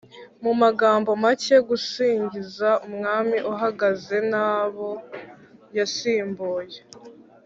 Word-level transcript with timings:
mu 0.43 0.51
magambo 0.61 1.09
make, 1.23 1.55
gusingiza 1.69 2.69
umwami 2.87 3.37
uhagaze 3.53 4.15
n'abo 4.31 4.89
yasimbuye 5.77 6.79